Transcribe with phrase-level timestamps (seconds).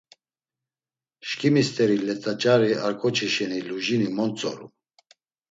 [1.27, 4.71] Şǩimi st̆eri let̆acari ar ǩoçi şeni, Lujini mo ntzorum.